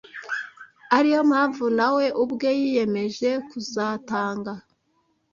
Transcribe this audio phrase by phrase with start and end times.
[0.97, 4.53] ari yo mpamvu na we ubwe yiyemeje kuzatanga